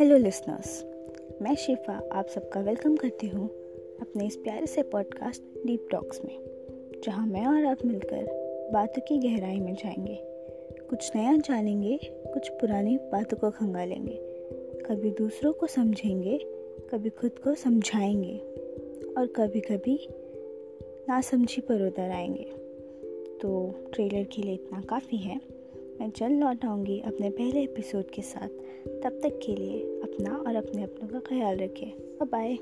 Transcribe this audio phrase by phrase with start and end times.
[0.00, 0.84] Hello listeners
[1.42, 3.48] मैं शिफा, आप सबका वेलकम करती हूँ
[4.00, 6.38] अपने इस प्यारे से पॉडकास्ट डीप टॉक्स में,
[7.04, 8.26] जहाँ मैं और आप मिलकर
[8.72, 10.18] बातों की गहराई में जाएँगे।
[10.90, 14.18] कुछ नया जानेंगे, कुछ पुरानी बातों को खंगालेंगे।
[14.86, 16.38] कभी दूसरों को समझेंगे,
[16.90, 18.38] कभी खुद को समझाएँगे
[19.18, 20.08] और कभी कभी
[21.08, 22.50] नासमझी पर उतर आएँगे।
[23.42, 25.61] तो ट्रेलर के लिए इतना काफ़ी है।
[26.00, 28.48] मैं जल्द लौट आऊँगी अपने पहले एपिसोड के साथ।
[29.02, 31.90] तब तक के लिए अपना और अपने अपनों का ख्याल रखें।
[32.22, 32.58] बाय